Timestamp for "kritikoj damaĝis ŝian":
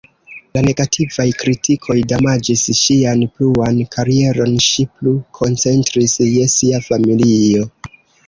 1.41-3.21